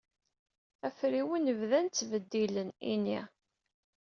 Afriwen 0.87 1.45
bdan 1.59 1.87
ttbeddilen 1.89 2.69
ini. 2.93 3.19